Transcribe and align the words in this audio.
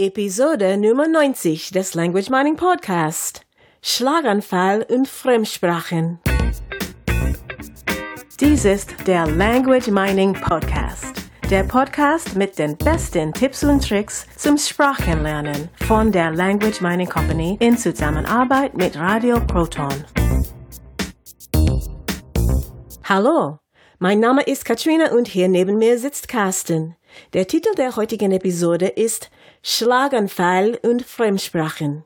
Episode 0.00 0.76
Nummer 0.76 1.08
90 1.08 1.72
des 1.72 1.94
Language 1.94 2.30
Mining 2.30 2.54
Podcast. 2.54 3.44
Schlaganfall 3.82 4.86
und 4.88 5.08
Fremdsprachen. 5.08 6.20
Dies 8.38 8.64
ist 8.64 8.94
der 9.08 9.26
Language 9.26 9.88
Mining 9.88 10.34
Podcast. 10.34 11.04
Der 11.50 11.64
Podcast 11.64 12.36
mit 12.36 12.60
den 12.60 12.76
besten 12.76 13.32
Tipps 13.32 13.64
und 13.64 13.88
Tricks 13.88 14.28
zum 14.36 14.56
Sprachenlernen 14.56 15.68
von 15.88 16.12
der 16.12 16.30
Language 16.30 16.80
Mining 16.80 17.08
Company 17.08 17.56
in 17.58 17.76
Zusammenarbeit 17.76 18.76
mit 18.76 18.96
Radio 18.96 19.40
Proton. 19.48 20.04
Hallo, 23.02 23.58
mein 23.98 24.20
Name 24.20 24.42
ist 24.42 24.64
Katrina 24.64 25.10
und 25.10 25.26
hier 25.26 25.48
neben 25.48 25.76
mir 25.76 25.98
sitzt 25.98 26.28
Carsten. 26.28 26.94
Der 27.32 27.46
Titel 27.46 27.74
der 27.76 27.96
heutigen 27.96 28.32
Episode 28.32 28.86
ist 28.86 29.30
Schlaganfall 29.62 30.78
und 30.82 31.02
Fremdsprachen. 31.02 32.04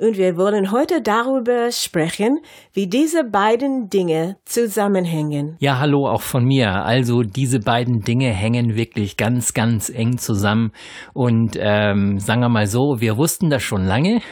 Und 0.00 0.16
wir 0.16 0.38
wollen 0.38 0.72
heute 0.72 1.02
darüber 1.02 1.70
sprechen, 1.70 2.38
wie 2.72 2.86
diese 2.86 3.22
beiden 3.22 3.90
Dinge 3.90 4.38
zusammenhängen. 4.46 5.56
Ja, 5.60 5.78
hallo 5.78 6.08
auch 6.08 6.22
von 6.22 6.42
mir. 6.42 6.70
Also 6.86 7.22
diese 7.22 7.58
beiden 7.58 8.00
Dinge 8.00 8.30
hängen 8.30 8.76
wirklich 8.76 9.18
ganz, 9.18 9.52
ganz 9.52 9.90
eng 9.90 10.16
zusammen. 10.16 10.72
Und 11.12 11.58
ähm, 11.60 12.18
sagen 12.18 12.40
wir 12.40 12.48
mal 12.48 12.66
so, 12.66 13.02
wir 13.02 13.18
wussten 13.18 13.50
das 13.50 13.62
schon 13.62 13.84
lange. 13.84 14.20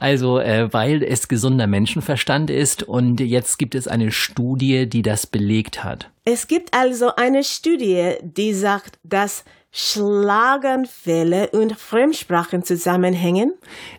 Also 0.00 0.38
äh, 0.38 0.70
weil 0.72 1.02
es 1.02 1.28
gesunder 1.28 1.66
Menschenverstand 1.66 2.50
ist. 2.50 2.82
Und 2.82 3.20
jetzt 3.20 3.58
gibt 3.58 3.74
es 3.74 3.88
eine 3.88 4.10
Studie, 4.10 4.86
die 4.86 5.00
das 5.00 5.26
belegt 5.26 5.82
hat. 5.82 6.10
Es 6.26 6.46
gibt 6.46 6.74
also 6.74 7.14
eine 7.16 7.42
Studie, 7.42 8.14
die 8.20 8.52
sagt, 8.52 8.98
dass 9.02 9.44
Schlaganfälle 9.76 11.50
und 11.50 11.76
Fremdsprachen 11.76 12.62
zusammenhängen? 12.62 13.54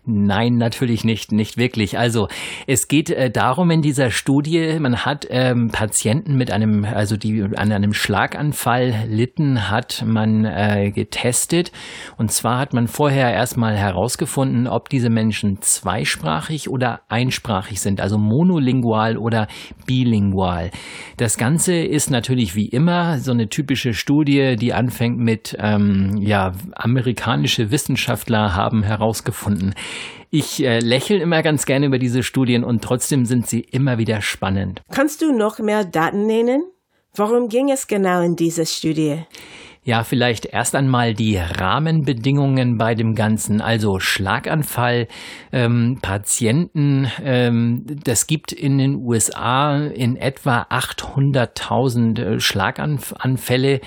Nein, 0.06 0.56
natürlich 0.56 1.04
nicht, 1.04 1.34
nicht 1.34 1.58
wirklich. 1.58 2.00
Also 2.00 2.30
es 2.66 2.88
geht 2.88 3.10
äh, 3.10 3.30
darum 3.30 3.70
in 3.72 3.82
dieser 3.82 4.10
Studie, 4.10 4.78
man 4.80 5.04
hat 5.06 5.28
ähm, 5.30 5.72
Patienten 5.74 6.38
mit 6.38 6.50
einem, 6.50 6.86
also 6.86 7.18
die 7.18 7.44
an 7.58 7.74
einem 7.74 7.92
Schlaganfall 7.92 9.04
litten, 9.10 9.70
hat 9.70 10.02
man 10.08 10.46
äh, 10.46 10.92
getestet. 10.92 11.74
Und 12.16 12.32
zwar 12.32 12.58
hat 12.58 12.74
man 12.74 12.88
vorher 12.88 13.34
erstmal 13.34 13.76
herausgefunden, 13.76 14.68
ob 14.68 14.88
diese 14.88 15.10
Menschen 15.10 15.62
zweisprachig 15.62 16.70
oder 16.70 17.02
einsprachig 17.10 17.82
sind, 17.82 18.00
also 18.00 18.18
monolingual 18.18 19.18
oder 19.18 19.50
bilingual. 19.86 20.72
Das 21.18 21.38
Ganze 21.38 21.76
ist 21.76 22.10
natürlich 22.10 22.56
wie 22.56 22.70
immer 22.70 23.20
so 23.20 23.34
eine 23.34 23.50
typische 23.50 23.94
Studie, 23.94 24.56
die 24.56 24.72
anfängt 24.72 25.18
mit 25.18 25.54
ähm, 25.66 26.18
ja, 26.18 26.54
amerikanische 26.74 27.72
Wissenschaftler 27.72 28.56
haben 28.56 28.84
herausgefunden. 28.84 29.74
Ich 30.30 30.64
äh, 30.64 30.80
lächle 30.80 31.18
immer 31.18 31.42
ganz 31.44 31.66
gerne 31.66 31.86
über 31.86 32.00
diese 32.00 32.24
Studien 32.24 32.64
und 32.64 32.84
trotzdem 32.84 33.26
sind 33.26 33.48
sie 33.48 33.62
immer 33.62 33.98
wieder 33.98 34.22
spannend. 34.22 34.82
Kannst 34.92 35.22
du 35.22 35.32
noch 35.32 35.60
mehr 35.60 35.86
Daten 35.86 36.26
nennen? 36.26 36.64
Worum 37.14 37.48
ging 37.48 37.72
es 37.72 37.88
genau 37.88 38.22
in 38.22 38.36
dieser 38.36 38.66
Studie? 38.66 39.20
Ja, 39.88 40.04
vielleicht 40.04 40.48
erst 40.48 40.74
einmal 40.74 41.14
die 41.14 41.38
Rahmenbedingungen 41.38 42.76
bei 42.76 42.96
dem 42.96 43.14
Ganzen. 43.14 43.62
Also 43.62 44.00
Schlaganfall, 44.00 45.08
ähm, 45.52 46.00
Patienten, 46.02 47.08
ähm, 47.24 47.86
das 48.04 48.26
gibt 48.26 48.52
in 48.52 48.80
den 48.80 48.96
USA 48.96 49.78
in 49.78 50.16
etwa 50.16 50.64
800.000 50.72 52.20
äh, 52.20 52.40
Schlaganfälle 52.40 53.80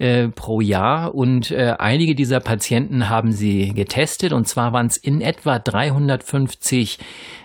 äh, 0.00 0.26
pro 0.26 0.60
Jahr. 0.60 1.14
Und 1.14 1.52
äh, 1.52 1.76
einige 1.78 2.16
dieser 2.16 2.40
Patienten 2.40 3.08
haben 3.08 3.30
sie 3.30 3.72
getestet. 3.74 4.32
Und 4.32 4.48
zwar 4.48 4.72
waren 4.72 4.86
es 4.86 4.96
in 4.96 5.20
etwa 5.20 5.60
350 5.60 6.98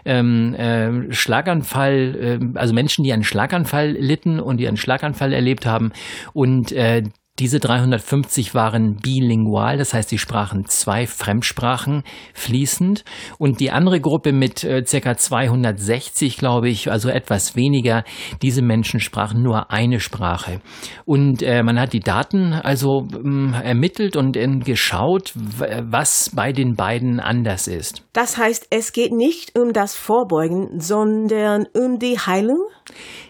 ähm, 0.06 0.56
äh, 0.56 1.14
Schlaganfall, 1.14 2.40
äh, 2.42 2.58
also 2.58 2.74
Menschen, 2.74 3.04
die 3.04 3.14
einen 3.14 3.24
Schlaganfall 3.24 3.92
litten 3.92 4.40
und 4.40 4.58
die 4.58 4.68
einen 4.68 4.78
Schlaganfall 4.78 5.32
erlebt 5.32 5.68
haben. 5.68 5.92
Und 6.34 6.72
äh, 6.72 7.04
diese 7.40 7.60
350 7.60 8.54
waren 8.54 8.98
bilingual, 8.98 9.78
das 9.78 9.94
heißt, 9.94 10.10
sie 10.10 10.18
sprachen 10.18 10.66
zwei 10.66 11.08
Fremdsprachen 11.08 12.04
fließend. 12.34 13.06
Und 13.38 13.60
die 13.60 13.72
andere 13.72 14.02
Gruppe 14.02 14.34
mit 14.34 14.64
äh, 14.64 14.84
ca. 14.84 15.16
260, 15.16 16.38
glaube 16.38 16.70
ich, 16.70 16.92
also 16.92 17.10
etwas 17.10 17.56
weniger, 17.56 18.04
diese 18.42 18.62
Menschen 18.62 19.00
sprachen 19.00 19.42
nur 19.42 19.72
eine 19.72 20.00
Sprache. 20.00 20.62
Und 21.06 21.42
äh, 21.42 21.64
man 21.64 21.80
hat 21.80 21.94
die 21.94 22.02
Daten 22.02 22.54
also 22.54 23.08
ähm, 23.14 23.54
ermittelt 23.54 24.16
und 24.16 24.36
äh, 24.36 24.48
geschaut, 24.60 25.34
was 25.36 26.32
bei 26.34 26.52
den 26.52 26.76
beiden 26.76 27.20
anders 27.20 27.68
ist. 27.68 28.04
Das 28.14 28.38
heißt, 28.38 28.68
es 28.72 28.92
geht 28.92 29.12
nicht 29.14 29.58
um 29.58 29.74
das 29.74 29.96
Vorbeugen, 29.96 30.80
sondern 30.80 31.68
um 31.74 32.00
die 32.00 32.18
Heilung? 32.18 32.60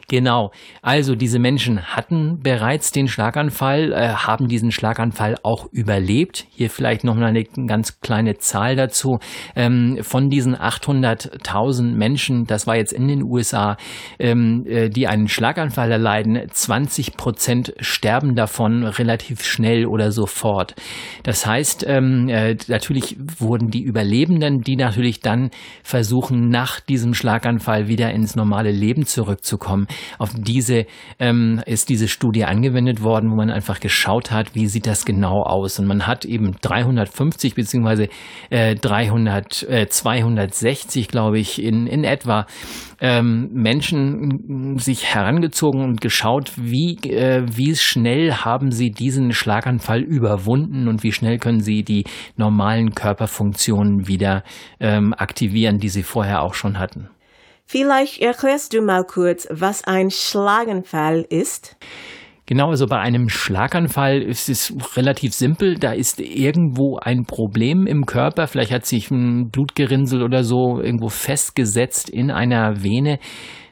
Genau. 0.09 0.51
Also 0.81 1.15
diese 1.15 1.37
Menschen 1.37 1.95
hatten 1.95 2.39
bereits 2.41 2.91
den 2.91 3.07
Schlaganfall, 3.07 3.93
äh, 3.93 4.09
haben 4.09 4.47
diesen 4.47 4.71
Schlaganfall 4.71 5.37
auch 5.43 5.71
überlebt. 5.71 6.47
Hier 6.49 6.71
vielleicht 6.71 7.03
noch 7.03 7.13
mal 7.13 7.27
eine 7.27 7.43
ganz 7.43 8.01
kleine 8.01 8.39
Zahl 8.39 8.75
dazu. 8.75 9.19
Ähm, 9.55 9.99
von 10.01 10.31
diesen 10.31 10.55
800.000 10.55 11.93
Menschen, 11.95 12.45
das 12.45 12.65
war 12.65 12.75
jetzt 12.75 12.91
in 12.91 13.07
den 13.07 13.21
USA, 13.21 13.77
ähm, 14.17 14.65
äh, 14.67 14.89
die 14.89 15.05
einen 15.05 15.27
Schlaganfall 15.27 15.91
erleiden, 15.91 16.41
20 16.51 17.15
Prozent 17.15 17.73
sterben 17.79 18.33
davon 18.33 18.85
relativ 18.85 19.43
schnell 19.43 19.85
oder 19.85 20.11
sofort. 20.11 20.73
Das 21.21 21.45
heißt, 21.45 21.85
ähm, 21.87 22.29
äh, 22.29 22.57
natürlich 22.67 23.15
wurden 23.37 23.69
die 23.69 23.83
Überlebenden, 23.83 24.61
die 24.61 24.75
natürlich 24.75 25.19
dann 25.19 25.51
versuchen, 25.83 26.49
nach 26.49 26.79
diesem 26.79 27.13
Schlaganfall 27.13 27.87
wieder 27.87 28.11
ins 28.11 28.35
normale 28.35 28.71
Leben 28.71 29.05
zurückzukommen, 29.05 29.85
auf 30.17 30.31
diese 30.35 30.85
ähm, 31.19 31.61
ist 31.65 31.89
diese 31.89 32.07
Studie 32.07 32.45
angewendet 32.45 33.03
worden, 33.03 33.31
wo 33.31 33.35
man 33.35 33.49
einfach 33.49 33.79
geschaut 33.79 34.31
hat, 34.31 34.55
wie 34.55 34.67
sieht 34.67 34.87
das 34.87 35.05
genau 35.05 35.43
aus. 35.43 35.79
Und 35.79 35.87
man 35.87 36.07
hat 36.07 36.25
eben 36.25 36.53
350 36.61 37.55
beziehungsweise 37.55 38.09
äh, 38.49 38.75
300, 38.75 39.63
äh, 39.63 39.87
260, 39.87 41.07
glaube 41.07 41.39
ich, 41.39 41.61
in, 41.61 41.87
in 41.87 42.03
etwa 42.03 42.45
ähm, 43.01 43.49
Menschen 43.53 44.77
sich 44.77 45.13
herangezogen 45.13 45.81
und 45.83 46.01
geschaut, 46.01 46.51
wie, 46.57 46.95
äh, 47.09 47.45
wie 47.49 47.75
schnell 47.75 48.33
haben 48.33 48.71
sie 48.71 48.91
diesen 48.91 49.31
Schlaganfall 49.31 50.01
überwunden 50.01 50.87
und 50.87 51.03
wie 51.03 51.11
schnell 51.11 51.37
können 51.37 51.61
sie 51.61 51.83
die 51.83 52.05
normalen 52.35 52.91
Körperfunktionen 52.91 54.07
wieder 54.07 54.43
ähm, 54.79 55.13
aktivieren, 55.13 55.77
die 55.77 55.89
sie 55.89 56.03
vorher 56.03 56.41
auch 56.41 56.53
schon 56.53 56.79
hatten. 56.79 57.09
Vielleicht 57.71 58.19
erklärst 58.19 58.73
du 58.73 58.81
mal 58.81 59.03
kurz, 59.03 59.47
was 59.51 59.83
ein 59.83 60.09
Schlaganfall 60.09 61.23
ist. 61.29 61.77
Genau, 62.47 62.71
also 62.71 62.87
bei 62.87 62.97
einem 62.97 63.29
Schlaganfall 63.29 64.23
ist 64.23 64.49
es 64.49 64.73
relativ 64.97 65.35
simpel. 65.35 65.75
Da 65.75 65.91
ist 65.91 66.19
irgendwo 66.19 66.97
ein 66.97 67.25
Problem 67.25 67.85
im 67.85 68.07
Körper. 68.07 68.47
Vielleicht 68.47 68.71
hat 68.71 68.87
sich 68.87 69.11
ein 69.11 69.51
Blutgerinnsel 69.51 70.23
oder 70.23 70.43
so 70.43 70.81
irgendwo 70.81 71.09
festgesetzt 71.09 72.09
in 72.09 72.31
einer 72.31 72.81
Vene. 72.81 73.19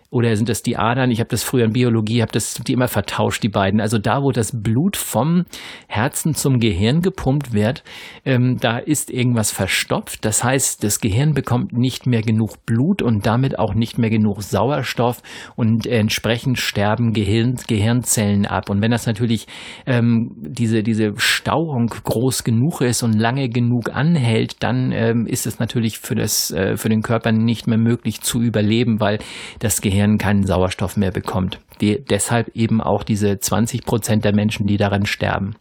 Oder 0.09 0.33
sind 0.37 0.47
das 0.47 0.63
die 0.63 0.77
Adern? 0.77 1.11
Ich 1.11 1.19
habe 1.19 1.27
das 1.29 1.43
früher 1.43 1.65
in 1.65 1.73
Biologie, 1.73 2.21
habe 2.21 2.31
das 2.31 2.53
die 2.53 2.71
immer 2.71 2.87
vertauscht, 2.87 3.43
die 3.43 3.49
beiden. 3.49 3.81
Also 3.81 3.97
da, 3.97 4.21
wo 4.21 4.31
das 4.31 4.53
Blut 4.53 4.95
vom 4.95 5.43
Herzen 5.87 6.33
zum 6.33 6.59
Gehirn 6.59 7.01
gepumpt 7.01 7.51
wird, 7.51 7.83
ähm, 8.23 8.55
da 8.61 8.77
ist 8.77 9.11
irgendwas 9.11 9.51
verstopft. 9.51 10.23
Das 10.23 10.45
heißt, 10.45 10.81
das 10.81 11.01
Gehirn 11.01 11.33
bekommt 11.33 11.73
nicht 11.73 12.07
mehr 12.07 12.21
genug 12.21 12.65
Blut 12.65 13.01
und 13.01 13.25
damit 13.25 13.59
auch 13.59 13.73
nicht 13.73 13.97
mehr 13.97 14.09
genug 14.09 14.43
Sauerstoff 14.43 15.21
und 15.57 15.85
entsprechend 15.85 16.57
sterben 16.57 17.11
Gehirn, 17.11 17.55
Gehirnzellen 17.67 18.45
ab. 18.45 18.69
Und 18.69 18.81
wenn 18.81 18.91
das 18.91 19.07
natürlich 19.07 19.45
ähm, 19.85 20.31
diese, 20.37 20.83
diese 20.83 21.15
Stauung 21.17 21.87
groß 21.87 22.45
genug 22.45 22.79
ist 22.79 23.03
und 23.03 23.11
lange 23.11 23.49
genug 23.49 23.93
anhält, 23.93 24.63
dann 24.63 24.93
ähm, 24.93 25.25
ist 25.27 25.45
es 25.45 25.59
natürlich 25.59 25.99
für, 25.99 26.15
das, 26.15 26.49
äh, 26.51 26.77
für 26.77 26.87
den 26.87 27.01
Körper 27.01 27.33
nicht 27.33 27.67
mehr 27.67 27.77
möglich 27.77 28.21
zu 28.21 28.41
überleben, 28.41 29.01
weil 29.01 29.19
das 29.59 29.81
Gehirn 29.81 29.96
Gehirn 29.97 30.17
keinen 30.19 30.45
Sauerstoff 30.45 30.95
mehr 30.95 31.11
bekommt. 31.11 31.59
Die, 31.81 32.03
deshalb 32.03 32.55
eben 32.55 32.81
auch 32.81 33.03
diese 33.03 33.39
20 33.39 33.83
Prozent 33.83 34.25
der 34.25 34.33
Menschen, 34.33 34.67
die 34.67 34.77
daran 34.77 35.07
sterben. 35.07 35.55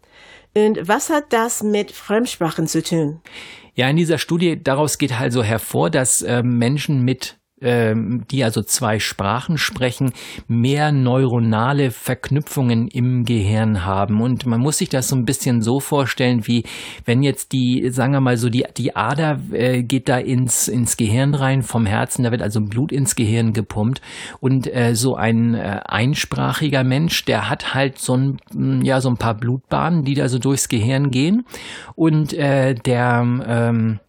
Und 0.55 0.87
was 0.87 1.09
hat 1.09 1.33
das 1.33 1.63
mit 1.63 1.91
Fremdsprachen 1.91 2.67
zu 2.67 2.83
tun? 2.83 3.21
Ja, 3.75 3.89
in 3.89 3.97
dieser 3.97 4.19
Studie 4.19 4.63
daraus 4.63 4.99
geht 4.99 5.19
also 5.19 5.43
hervor, 5.43 5.91
dass 5.91 6.21
äh, 6.23 6.43
Menschen 6.43 7.03
mit 7.03 7.39
die 7.59 8.45
also 8.45 8.63
zwei 8.63 8.99
Sprachen 8.99 9.57
sprechen, 9.57 10.13
mehr 10.47 10.93
neuronale 10.93 11.91
Verknüpfungen 11.91 12.89
im 12.89 13.25
Gehirn 13.25 13.87
haben. 13.87 14.21
Und 14.21 14.45
man 14.45 14.61
muss 14.61 14.77
sich 14.77 14.91
das 14.91 15.09
so 15.09 15.17
ein 15.17 15.25
bisschen 15.25 15.63
so 15.63 15.81
vorstellen, 15.81 16.47
wie 16.47 16.65
wenn 17.07 17.23
jetzt 17.23 17.53
die, 17.53 17.89
sagen 17.91 18.13
wir 18.13 18.21
mal 18.21 18.37
so, 18.37 18.51
die, 18.51 18.67
die 18.77 18.95
Ader 18.95 19.41
äh, 19.53 19.83
geht 19.83 20.11
da 20.11 20.19
ins, 20.19 20.69
ins 20.69 20.99
Gehirn 20.99 21.35
rein 21.35 21.63
vom 21.63 21.87
Herzen, 21.87 22.25
da 22.25 22.31
wird 22.31 22.43
also 22.43 22.61
Blut 22.61 22.93
ins 22.93 23.17
Gehirn 23.17 23.55
gepumpt. 23.55 24.03
Und 24.41 24.73
äh, 24.73 24.95
so 24.95 25.17
ein 25.17 25.55
äh, 25.55 25.81
einsprachiger 25.87 26.85
Mensch, 26.85 27.25
der 27.25 27.49
hat 27.49 27.73
halt 27.73 27.99
so 27.99 28.17
ein, 28.17 28.83
ja, 28.85 29.01
so 29.01 29.09
ein 29.09 29.17
paar 29.17 29.35
Blutbahnen, 29.35 30.05
die 30.05 30.15
da 30.15 30.29
so 30.29 30.39
durchs 30.39 30.69
Gehirn 30.69 31.11
gehen. 31.11 31.47
Und 31.95 32.35
äh, 32.35 32.75
der 32.75 33.21
ähm, 33.47 33.99
äh, 34.01 34.06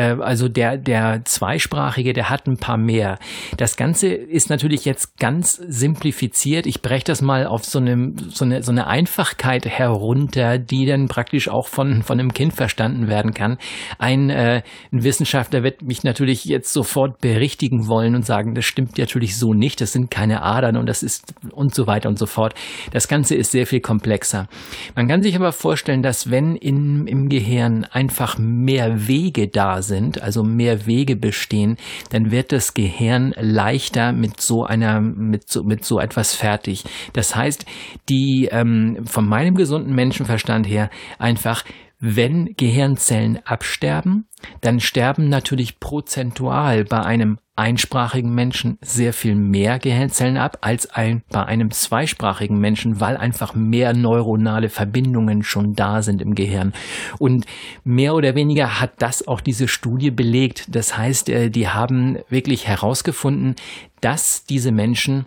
also 0.00 0.48
der, 0.48 0.76
der 0.76 1.22
Zweisprachige, 1.24 2.12
der 2.12 2.28
hat 2.28 2.46
ein 2.46 2.58
paar 2.58 2.76
mehr. 2.76 3.18
Das 3.56 3.76
Ganze 3.76 4.08
ist 4.08 4.50
natürlich 4.50 4.84
jetzt 4.84 5.18
ganz 5.18 5.54
simplifiziert. 5.54 6.66
Ich 6.66 6.82
breche 6.82 7.04
das 7.04 7.22
mal 7.22 7.46
auf 7.46 7.64
so 7.64 7.78
eine, 7.78 8.12
so 8.28 8.44
eine, 8.44 8.62
so 8.62 8.72
eine 8.72 8.86
Einfachkeit 8.86 9.64
herunter, 9.64 10.58
die 10.58 10.84
dann 10.84 11.08
praktisch 11.08 11.48
auch 11.48 11.68
von, 11.68 12.02
von 12.02 12.20
einem 12.20 12.34
Kind 12.34 12.52
verstanden 12.52 13.08
werden 13.08 13.32
kann. 13.32 13.56
Ein, 13.98 14.28
äh, 14.28 14.62
ein 14.92 15.02
Wissenschaftler 15.02 15.62
wird 15.62 15.80
mich 15.80 16.04
natürlich 16.04 16.44
jetzt 16.44 16.72
sofort 16.72 17.20
berichtigen 17.20 17.88
wollen 17.88 18.14
und 18.14 18.26
sagen, 18.26 18.54
das 18.54 18.66
stimmt 18.66 18.98
natürlich 18.98 19.38
so 19.38 19.54
nicht, 19.54 19.80
das 19.80 19.92
sind 19.92 20.10
keine 20.10 20.42
Adern 20.42 20.76
und 20.76 20.86
das 20.86 21.02
ist 21.02 21.34
und 21.52 21.74
so 21.74 21.86
weiter 21.86 22.10
und 22.10 22.18
so 22.18 22.26
fort. 22.26 22.54
Das 22.92 23.08
Ganze 23.08 23.34
ist 23.34 23.50
sehr 23.50 23.66
viel 23.66 23.80
komplexer. 23.80 24.46
Man 24.94 25.08
kann 25.08 25.22
sich 25.22 25.34
aber 25.36 25.52
vorstellen, 25.52 26.02
dass 26.02 26.30
wenn 26.30 26.56
in, 26.56 27.06
im 27.06 27.28
Gehirn 27.30 27.84
einfach 27.84 28.36
mehr 28.38 29.08
Wege 29.08 29.48
da 29.48 29.82
sind, 29.86 30.22
also 30.22 30.42
mehr 30.42 30.86
Wege 30.86 31.16
bestehen, 31.16 31.76
dann 32.10 32.30
wird 32.30 32.52
das 32.52 32.74
Gehirn 32.74 33.34
leichter 33.38 34.12
mit 34.12 34.40
so 34.40 34.64
einer, 34.64 35.00
mit 35.00 35.48
so, 35.48 35.62
mit 35.62 35.84
so 35.84 35.98
etwas 36.00 36.34
fertig. 36.34 36.84
Das 37.12 37.34
heißt, 37.34 37.64
die 38.08 38.48
ähm, 38.50 39.06
von 39.06 39.28
meinem 39.28 39.54
gesunden 39.54 39.94
Menschenverstand 39.94 40.66
her 40.68 40.90
einfach 41.18 41.64
wenn 42.14 42.54
Gehirnzellen 42.56 43.40
absterben, 43.44 44.28
dann 44.60 44.78
sterben 44.78 45.28
natürlich 45.28 45.80
prozentual 45.80 46.84
bei 46.84 47.00
einem 47.00 47.38
einsprachigen 47.56 48.32
Menschen 48.34 48.78
sehr 48.82 49.12
viel 49.12 49.34
mehr 49.34 49.78
Gehirnzellen 49.78 50.36
ab 50.36 50.58
als 50.60 50.90
ein, 50.90 51.22
bei 51.30 51.44
einem 51.44 51.70
zweisprachigen 51.70 52.60
Menschen, 52.60 53.00
weil 53.00 53.16
einfach 53.16 53.54
mehr 53.54 53.94
neuronale 53.94 54.68
Verbindungen 54.68 55.42
schon 55.42 55.74
da 55.74 56.02
sind 56.02 56.22
im 56.22 56.34
Gehirn. 56.34 56.74
Und 57.18 57.46
mehr 57.82 58.14
oder 58.14 58.34
weniger 58.34 58.78
hat 58.80 58.92
das 58.98 59.26
auch 59.26 59.40
diese 59.40 59.66
Studie 59.66 60.10
belegt. 60.10 60.66
Das 60.68 60.96
heißt, 60.96 61.28
äh, 61.30 61.50
die 61.50 61.68
haben 61.68 62.18
wirklich 62.28 62.68
herausgefunden, 62.68 63.56
dass 64.00 64.44
diese 64.44 64.70
Menschen 64.70 65.26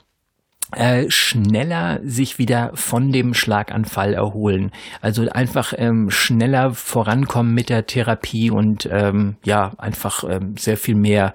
äh, 0.75 1.05
schneller 1.09 1.99
sich 2.03 2.37
wieder 2.37 2.71
von 2.75 3.11
dem 3.11 3.33
Schlaganfall 3.33 4.13
erholen. 4.13 4.71
Also 5.01 5.27
einfach 5.29 5.73
ähm, 5.75 6.09
schneller 6.09 6.71
vorankommen 6.71 7.53
mit 7.53 7.69
der 7.69 7.85
Therapie 7.85 8.51
und 8.51 8.87
ähm, 8.91 9.37
ja, 9.43 9.71
einfach 9.77 10.23
ähm, 10.23 10.55
sehr 10.57 10.77
viel 10.77 10.95
mehr, 10.95 11.33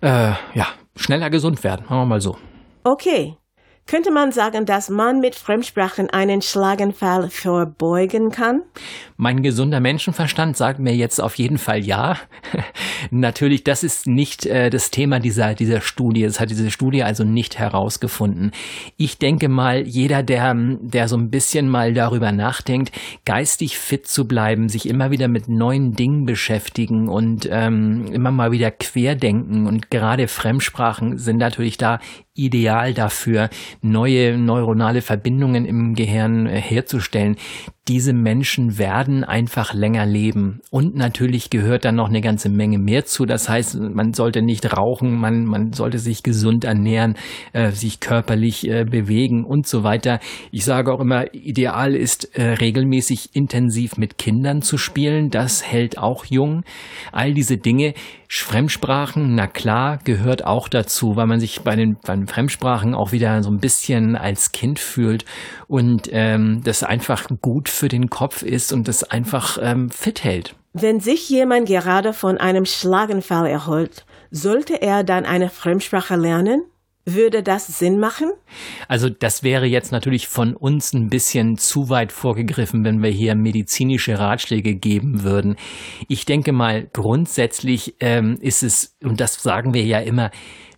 äh, 0.00 0.32
ja, 0.54 0.66
schneller 0.96 1.30
gesund 1.30 1.62
werden, 1.64 1.84
machen 1.84 1.98
wir 1.98 2.06
mal 2.06 2.20
so. 2.20 2.36
Okay. 2.84 3.36
Könnte 3.86 4.12
man 4.12 4.30
sagen, 4.30 4.64
dass 4.64 4.88
man 4.88 5.20
mit 5.20 5.34
Fremdsprachen 5.34 6.08
einen 6.08 6.40
Schlaganfall 6.40 7.28
vorbeugen 7.30 8.30
kann? 8.30 8.62
Mein 9.16 9.42
gesunder 9.42 9.80
Menschenverstand 9.80 10.56
sagt 10.56 10.78
mir 10.78 10.94
jetzt 10.94 11.20
auf 11.20 11.34
jeden 11.34 11.58
Fall 11.58 11.84
ja. 11.84 12.16
Natürlich, 13.10 13.64
das 13.64 13.82
ist 13.82 14.06
nicht 14.06 14.46
äh, 14.46 14.70
das 14.70 14.90
Thema 14.90 15.18
dieser, 15.18 15.54
dieser 15.54 15.80
Studie. 15.80 16.22
Das 16.22 16.40
hat 16.40 16.50
diese 16.50 16.70
Studie 16.70 17.02
also 17.02 17.24
nicht 17.24 17.58
herausgefunden. 17.58 18.52
Ich 18.96 19.18
denke 19.18 19.48
mal, 19.48 19.86
jeder, 19.86 20.22
der, 20.22 20.54
der 20.54 21.08
so 21.08 21.16
ein 21.16 21.30
bisschen 21.30 21.68
mal 21.68 21.92
darüber 21.92 22.32
nachdenkt, 22.32 22.92
geistig 23.24 23.78
fit 23.78 24.06
zu 24.06 24.26
bleiben, 24.26 24.68
sich 24.68 24.88
immer 24.88 25.10
wieder 25.10 25.28
mit 25.28 25.48
neuen 25.48 25.94
Dingen 25.94 26.24
beschäftigen 26.24 27.08
und 27.08 27.48
ähm, 27.50 28.06
immer 28.12 28.30
mal 28.30 28.52
wieder 28.52 28.70
querdenken 28.70 29.66
und 29.66 29.90
gerade 29.90 30.28
Fremdsprachen 30.28 31.18
sind 31.18 31.36
natürlich 31.36 31.76
da 31.76 31.98
ideal 32.34 32.94
dafür, 32.94 33.50
neue 33.80 34.36
neuronale 34.36 35.00
Verbindungen 35.00 35.64
im 35.64 35.94
Gehirn 35.94 36.46
äh, 36.46 36.60
herzustellen, 36.60 37.36
diese 37.88 38.12
Menschen 38.12 38.78
werden 38.78 39.24
einfach 39.24 39.74
länger 39.74 40.06
leben. 40.06 40.60
Und 40.70 40.94
natürlich 40.94 41.50
gehört 41.50 41.84
dann 41.84 41.96
noch 41.96 42.08
eine 42.08 42.20
ganze 42.20 42.48
Menge 42.48 42.78
mehr 42.78 43.04
zu. 43.06 43.26
Das 43.26 43.48
heißt, 43.48 43.76
man 43.80 44.12
sollte 44.12 44.40
nicht 44.40 44.76
rauchen, 44.76 45.18
man, 45.18 45.44
man 45.46 45.72
sollte 45.72 45.98
sich 45.98 46.22
gesund 46.22 46.62
ernähren, 46.62 47.16
äh, 47.52 47.72
sich 47.72 47.98
körperlich 47.98 48.68
äh, 48.68 48.84
bewegen 48.84 49.44
und 49.44 49.66
so 49.66 49.82
weiter. 49.82 50.20
Ich 50.52 50.64
sage 50.64 50.92
auch 50.92 51.00
immer, 51.00 51.34
ideal 51.34 51.96
ist 51.96 52.36
äh, 52.36 52.52
regelmäßig 52.52 53.30
intensiv 53.32 53.96
mit 53.96 54.16
Kindern 54.16 54.62
zu 54.62 54.78
spielen. 54.78 55.30
Das 55.30 55.64
hält 55.64 55.98
auch 55.98 56.24
jung. 56.24 56.62
All 57.10 57.34
diese 57.34 57.58
Dinge. 57.58 57.94
Fremdsprachen, 58.34 59.34
na 59.34 59.46
klar, 59.46 59.98
gehört 60.04 60.46
auch 60.46 60.68
dazu, 60.68 61.16
weil 61.16 61.26
man 61.26 61.38
sich 61.38 61.60
bei 61.60 61.76
den, 61.76 61.98
bei 62.02 62.14
den 62.16 62.26
Fremdsprachen 62.26 62.94
auch 62.94 63.12
wieder 63.12 63.42
so 63.42 63.50
ein 63.50 63.58
bisschen 63.62 64.14
als 64.14 64.52
Kind 64.52 64.78
fühlt 64.78 65.24
und 65.68 66.10
ähm, 66.12 66.60
das 66.62 66.82
einfach 66.82 67.28
gut 67.40 67.70
für 67.70 67.88
den 67.88 68.10
Kopf 68.10 68.42
ist 68.42 68.74
und 68.74 68.86
das 68.88 69.04
einfach 69.04 69.56
ähm, 69.62 69.88
fit 69.88 70.22
hält. 70.22 70.54
Wenn 70.74 71.00
sich 71.00 71.28
jemand 71.30 71.68
gerade 71.68 72.12
von 72.12 72.36
einem 72.36 72.66
Schlaganfall 72.66 73.46
erholt, 73.46 74.04
sollte 74.30 74.80
er 74.80 75.04
dann 75.04 75.24
eine 75.24 75.48
Fremdsprache 75.48 76.16
lernen? 76.16 76.64
Würde 77.04 77.42
das 77.42 77.66
Sinn 77.66 77.98
machen? 77.98 78.30
Also 78.86 79.08
das 79.08 79.42
wäre 79.42 79.66
jetzt 79.66 79.90
natürlich 79.90 80.28
von 80.28 80.54
uns 80.54 80.92
ein 80.92 81.08
bisschen 81.08 81.58
zu 81.58 81.88
weit 81.88 82.12
vorgegriffen, 82.12 82.84
wenn 82.84 83.02
wir 83.02 83.10
hier 83.10 83.34
medizinische 83.34 84.20
Ratschläge 84.20 84.76
geben 84.76 85.24
würden. 85.24 85.56
Ich 86.06 86.26
denke 86.26 86.52
mal, 86.52 86.88
grundsätzlich 86.92 87.96
ähm, 87.98 88.38
ist 88.40 88.62
es, 88.62 88.96
und 89.02 89.20
das 89.20 89.42
sagen 89.42 89.74
wir 89.74 89.82
ja 89.82 89.98
immer, 89.98 90.30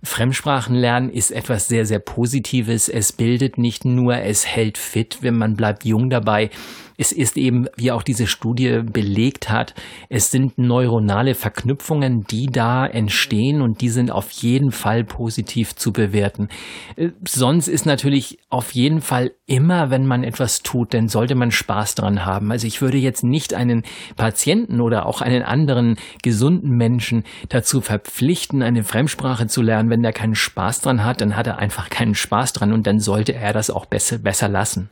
Fremdsprachenlernen 0.05 1.11
ist 1.11 1.31
etwas 1.31 1.67
sehr, 1.67 1.87
sehr 1.87 1.99
Positives. 1.99 2.89
Es 2.89 3.13
bildet 3.13 3.59
nicht 3.59 3.85
nur, 3.85 4.17
es 4.17 4.47
hält 4.47 4.79
fit, 4.79 5.19
wenn 5.23 5.37
man 5.37 5.57
bleibt 5.57 5.85
jung 5.85 6.11
dabei. 6.11 6.51
Es 6.97 7.13
ist 7.13 7.37
eben, 7.37 7.67
wie 7.77 7.91
auch 7.91 8.03
diese 8.03 8.27
Studie 8.27 8.81
belegt 8.85 9.51
hat, 9.51 9.75
es 10.09 10.31
sind 10.31 10.59
neuronale 10.59 11.35
Verknüpfungen, 11.35 12.25
die 12.25 12.47
da 12.47 12.87
entstehen 12.87 13.63
und 13.63 13.81
die 13.81 13.89
sind 13.89 14.11
auf 14.11 14.31
jeden 14.31 14.71
Fall 14.71 15.05
positiv 15.05 15.75
zu 15.75 15.93
bewerten. 15.93 16.49
Äh, 16.97 17.11
sonst 17.27 17.69
ist 17.69 17.87
natürlich 17.87 18.39
auf 18.49 18.73
jeden 18.73 19.01
Fall 19.01 19.33
immer, 19.47 19.91
wenn 19.91 20.07
man 20.07 20.25
etwas 20.25 20.63
tut, 20.63 20.95
dann 20.95 21.09
sollte 21.09 21.35
man 21.35 21.51
Spaß 21.51 21.97
dran 21.97 22.25
haben. 22.25 22.51
Also 22.51 22.67
ich 22.67 22.81
würde 22.81 22.99
jetzt 22.99 23.25
nicht 23.25 23.55
einen 23.55 23.83
Patienten 24.17 24.81
oder 24.81 25.07
auch 25.07 25.21
einen 25.21 25.43
anderen 25.43 25.97
gesunden 26.23 26.71
Menschen 26.71 27.25
dazu 27.49 27.81
verpflichten, 27.81 28.63
eine 28.63 28.85
Fremdsprache 28.85 29.47
zu 29.47 29.63
lernen. 29.63 29.91
Wenn 29.91 30.03
der 30.03 30.13
keinen 30.13 30.35
Spaß 30.35 30.81
dran 30.81 31.05
hat, 31.05 31.21
dann 31.21 31.37
hat 31.37 31.47
er 31.47 31.59
einfach 31.59 31.91
keinen 31.91 32.15
Spaß 32.15 32.53
dran 32.53 32.73
und 32.73 32.87
dann 32.87 33.01
sollte 33.01 33.35
er 33.35 33.53
das 33.53 33.71
auch 33.71 33.87
besser, 33.87 34.19
besser 34.19 34.49
lassen. 34.49 34.91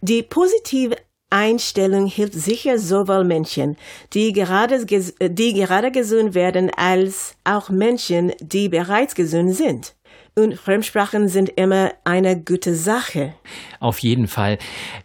Die 0.00 0.22
positive 0.22 0.96
Einstellung 1.32 2.06
hilft 2.06 2.34
sicher 2.34 2.78
sowohl 2.78 3.24
Menschen, 3.24 3.76
die 4.12 4.32
gerade, 4.32 4.84
die 4.84 5.54
gerade 5.54 5.90
gesund 5.90 6.34
werden, 6.34 6.70
als 6.76 7.34
auch 7.44 7.70
Menschen, 7.70 8.32
die 8.40 8.68
bereits 8.68 9.14
gesund 9.14 9.54
sind. 9.54 9.94
Und 10.34 10.54
Fremdsprachen 10.54 11.28
sind 11.28 11.50
immer 11.56 11.92
eine 12.04 12.42
gute 12.42 12.74
Sache. 12.74 13.34
Auf 13.80 13.98
jeden 13.98 14.28
Fall. 14.28 14.56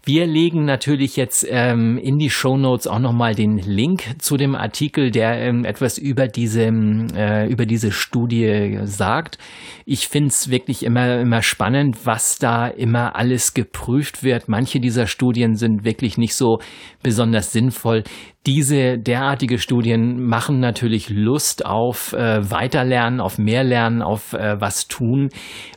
Wir 0.05 0.25
legen 0.25 0.63
natürlich 0.63 1.17
jetzt 1.17 1.46
ähm, 1.50 1.98
in 1.98 2.17
die 2.17 2.29
Show 2.29 2.55
Notes 2.55 2.88
auch 2.88 3.00
nochmal 3.00 3.36
den 3.36 3.57
Link 3.57 4.22
zu 4.22 4.38
dem 4.38 4.55
Artikel, 4.55 5.12
der 5.12 5.41
ähm, 5.41 5.65
etwas 5.65 5.98
über 5.98 6.29
diese, 6.29 6.63
äh, 6.63 7.51
über 7.51 7.65
diese 7.65 7.91
Studie 7.91 8.79
sagt. 8.84 9.38
Ich 9.86 10.07
finde 10.07 10.29
es 10.29 10.50
wirklich 10.50 10.84
immer, 10.84 11.19
immer 11.19 11.41
spannend, 11.41 12.05
was 12.05 12.38
da 12.38 12.67
immer 12.67 13.17
alles 13.17 13.53
geprüft 13.53 14.24
wird. 14.24 14.48
Manche 14.48 14.79
dieser 14.79 15.07
Studien 15.07 15.55
sind 15.55 15.84
wirklich 15.84 16.17
nicht 16.17 16.36
so 16.36 16.60
besonders 17.03 17.51
sinnvoll 17.51 18.05
diese 18.48 18.98
derartige 18.98 19.60
Studien 19.60 20.22
machen 20.25 20.62
natürlich 20.62 21.10
Lust 21.10 21.65
auf 21.65 22.13
äh, 22.13 22.50
Weiterlernen, 22.50 23.19
auf 23.19 23.38
mehr 23.38 23.65
Lernen, 23.65 24.01
auf 24.01 24.31
äh, 24.31 24.55
was 24.62 24.88
tun 24.88 25.16
tun. 25.17 25.29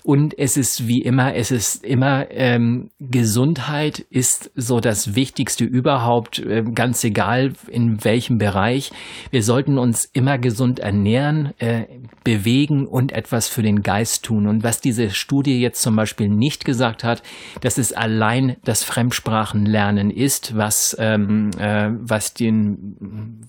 Und 0.02 0.38
es 0.38 0.56
ist 0.56 0.87
wie 0.87 1.02
immer, 1.02 1.35
es 1.35 1.50
ist 1.50 1.85
immer 1.85 2.30
ähm, 2.30 2.90
Gesundheit 2.99 4.00
ist 4.11 4.50
so 4.54 4.80
das 4.80 5.14
Wichtigste 5.14 5.64
überhaupt, 5.64 6.38
äh, 6.38 6.62
ganz 6.75 7.04
egal 7.04 7.52
in 7.68 8.04
welchem 8.04 8.38
Bereich. 8.38 8.90
Wir 9.30 9.42
sollten 9.42 9.78
uns 9.78 10.04
immer 10.04 10.38
gesund 10.38 10.80
ernähren, 10.80 11.52
äh, 11.59 11.85
bewegen 12.25 12.87
und 12.87 13.12
etwas 13.12 13.49
für 13.49 13.62
den 13.62 13.82
Geist 13.82 14.25
tun. 14.25 14.47
Und 14.47 14.62
was 14.62 14.80
diese 14.80 15.11
Studie 15.11 15.61
jetzt 15.61 15.82
zum 15.82 15.97
Beispiel 15.97 16.28
nicht 16.28 16.64
gesagt 16.64 17.04
hat, 17.04 17.23
dass 17.61 17.78
es 17.78 17.92
allein 17.92 18.56
das 18.64 18.82
Fremdsprachenlernen 18.82 20.11
ist, 20.11 20.56
was, 20.56 20.97
ähm, 20.99 21.50
äh, 21.59 21.90
was 22.00 22.35
den, 22.35 22.97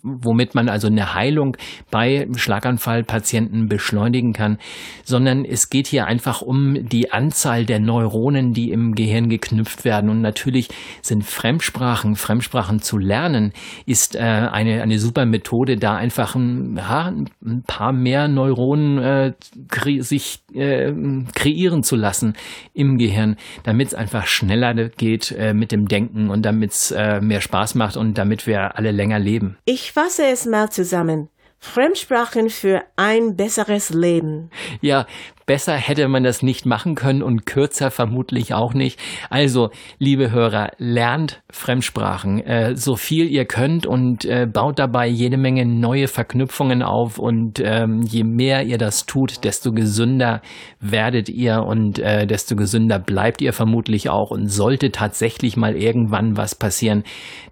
womit 0.04 0.56
man 0.56 0.70
also 0.70 0.88
eine 0.88 1.14
Heilung 1.14 1.58
bei 1.90 2.28
Schlaganfallpatienten 2.36 3.68
beschleunigen 3.68 4.34
kann, 4.34 4.58
sondern 5.04 5.46
es 5.46 5.70
geht 5.70 5.81
hier 5.88 6.06
einfach 6.06 6.42
um 6.42 6.88
die 6.88 7.12
Anzahl 7.12 7.66
der 7.66 7.80
Neuronen, 7.80 8.54
die 8.54 8.72
im 8.72 8.96
Gehirn 8.96 9.30
geknüpft 9.30 9.86
werden. 9.86 10.10
Und 10.10 10.22
natürlich 10.22 10.70
sind 11.02 11.24
Fremdsprachen, 11.24 12.16
Fremdsprachen 12.16 12.82
zu 12.82 12.98
lernen, 12.98 13.54
ist 13.86 14.16
äh, 14.16 14.20
eine, 14.20 14.82
eine 14.82 15.00
super 15.00 15.26
Methode, 15.26 15.78
da 15.78 15.96
einfach 15.96 16.36
ein, 16.36 16.78
ja, 16.78 17.14
ein 17.44 17.64
paar 17.66 17.94
mehr 17.94 18.28
Neuronen 18.28 18.98
äh, 18.98 19.34
kre 19.68 20.02
sich 20.02 20.44
äh, 20.54 20.92
kreieren 21.34 21.84
zu 21.84 21.96
lassen 21.96 22.36
im 22.74 22.98
Gehirn, 22.98 23.38
damit 23.64 23.90
es 23.90 23.94
einfach 23.94 24.28
schneller 24.28 24.74
geht 24.90 25.32
äh, 25.32 25.54
mit 25.54 25.72
dem 25.72 25.88
Denken 25.88 26.30
und 26.30 26.44
damit 26.44 26.72
es 26.72 26.92
äh, 26.92 27.22
mehr 27.22 27.42
Spaß 27.42 27.76
macht 27.76 27.98
und 27.98 28.18
damit 28.18 28.48
wir 28.48 28.78
alle 28.78 28.92
länger 28.92 29.20
leben. 29.20 29.58
Ich 29.66 29.92
fasse 29.92 30.26
es 30.26 30.46
mal 30.46 30.70
zusammen. 30.70 31.30
Fremdsprachen 31.64 32.50
für 32.50 32.82
ein 32.96 33.36
besseres 33.36 33.92
Leben. 33.92 34.50
Ja, 34.82 35.06
besser 35.46 35.76
hätte 35.76 36.08
man 36.08 36.24
das 36.24 36.42
nicht 36.42 36.66
machen 36.66 36.96
können 36.96 37.22
und 37.22 37.46
kürzer 37.46 37.92
vermutlich 37.92 38.56
auch 38.56 38.74
nicht. 38.74 39.00
Also, 39.30 39.70
liebe 40.00 40.32
Hörer, 40.32 40.72
lernt 40.80 41.44
Fremdsprachen, 41.52 42.40
äh, 42.40 42.76
so 42.76 42.96
viel 42.96 43.30
ihr 43.30 43.46
könnt 43.46 43.86
und 43.86 44.26
äh, 44.26 44.48
baut 44.52 44.80
dabei 44.80 45.08
jede 45.08 45.38
Menge 45.38 45.68
neue 45.68 46.08
Verknüpfungen 46.08 46.82
auf 46.82 47.20
und 47.20 47.62
ähm, 47.64 48.02
je 48.02 48.24
mehr 48.24 48.64
ihr 48.64 48.80
das 48.80 49.06
tut, 49.06 49.44
desto 49.44 49.72
gesünder 49.72 50.42
werdet 50.80 51.30
ihr 51.30 51.62
und 51.62 52.00
äh, 52.00 52.26
desto 52.26 52.56
gesünder 52.56 52.98
bleibt 52.98 53.40
ihr 53.40 53.54
vermutlich 53.54 54.10
auch 54.10 54.32
und 54.32 54.48
sollte 54.48 54.92
tatsächlich 54.92 55.58
mal 55.58 55.76
irgendwann 55.76 56.36
was 56.36 56.56
passieren, 56.56 57.04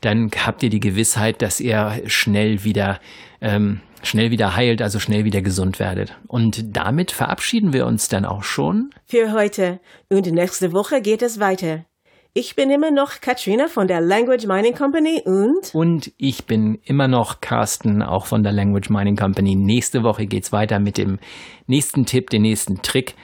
dann 0.01 0.31
habt 0.45 0.63
ihr 0.63 0.71
die 0.71 0.79
Gewissheit, 0.79 1.43
dass 1.43 1.59
ihr 1.59 2.01
schnell 2.07 2.63
wieder 2.63 2.99
ähm, 3.41 3.81
schnell 4.03 4.31
wieder 4.31 4.55
heilt, 4.55 4.81
also 4.81 4.99
schnell 4.99 5.25
wieder 5.25 5.41
gesund 5.41 5.79
werdet. 5.79 6.15
Und 6.27 6.75
damit 6.75 7.11
verabschieden 7.11 7.73
wir 7.73 7.85
uns 7.85 8.07
dann 8.07 8.25
auch 8.25 8.43
schon. 8.43 8.89
Für 9.05 9.33
heute. 9.33 9.79
Und 10.09 10.25
nächste 10.27 10.73
Woche 10.73 11.01
geht 11.01 11.21
es 11.21 11.39
weiter. 11.39 11.85
Ich 12.33 12.55
bin 12.55 12.69
immer 12.69 12.91
noch 12.91 13.21
Katrina 13.21 13.67
von 13.67 13.87
der 13.87 14.01
Language 14.01 14.45
Mining 14.45 14.75
Company 14.75 15.23
und. 15.25 15.73
Und 15.73 16.11
ich 16.17 16.45
bin 16.45 16.79
immer 16.83 17.07
noch 17.07 17.41
Carsten, 17.41 18.03
auch 18.03 18.27
von 18.27 18.43
der 18.43 18.51
Language 18.51 18.89
Mining 18.91 19.15
Company. 19.15 19.55
Nächste 19.55 20.03
Woche 20.03 20.27
geht's 20.27 20.51
weiter 20.51 20.79
mit 20.79 20.97
dem 20.97 21.17
nächsten 21.65 22.05
Tipp, 22.05 22.29
den 22.29 22.43
nächsten 22.43 22.83
Trick. 22.83 23.15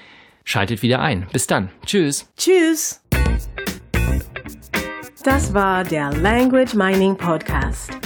Schaltet 0.43 0.81
wieder 0.81 0.99
ein. 1.01 1.27
Bis 1.31 1.45
dann. 1.45 1.69
Tschüss. 1.85 2.31
Tschüss. 2.35 3.01
Das 5.23 5.53
war 5.53 5.83
der 5.83 6.11
Language 6.13 6.73
Mining 6.73 7.15
Podcast. 7.15 7.91